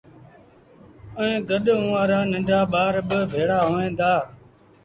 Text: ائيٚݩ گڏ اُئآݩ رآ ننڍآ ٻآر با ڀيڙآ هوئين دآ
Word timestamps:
ائيٚݩ 1.19 1.43
گڏ 1.49 1.65
اُئآݩ 1.81 2.07
رآ 2.09 2.19
ننڍآ 2.31 2.59
ٻآر 2.71 2.95
با 3.07 3.19
ڀيڙآ 3.31 3.59
هوئين 3.67 3.93
دآ 3.99 4.13